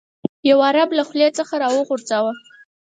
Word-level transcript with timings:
یو 0.49 0.57
عرب 0.67 0.89
له 0.97 1.03
خولې 1.07 1.29
څخه 1.37 1.53
راوغورځاوه. 1.63 2.33